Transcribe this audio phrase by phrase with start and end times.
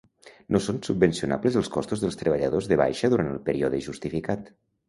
[0.53, 4.55] No són subvencionables els costos dels treballadors de baixa durant el període justificat.